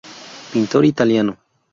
Pintor 0.51 0.83
italiano. 0.83 1.37